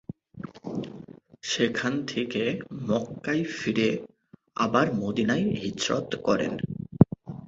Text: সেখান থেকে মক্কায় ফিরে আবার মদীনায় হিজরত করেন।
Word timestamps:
সেখান 1.43 1.93
থেকে 2.05 2.43
মক্কায় 2.81 3.43
ফিরে 3.57 3.89
আবার 4.57 4.85
মদীনায় 4.93 5.47
হিজরত 5.61 6.09
করেন। 6.23 6.53